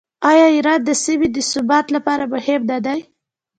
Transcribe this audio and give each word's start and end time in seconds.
آیا 0.31 0.45
ایران 0.55 0.79
د 0.85 0.89
سیمې 1.03 1.27
د 1.33 1.37
ثبات 1.51 1.85
لپاره 1.95 2.23
مهم 2.33 2.61
نه 2.71 2.77
دی؟ 2.85 2.99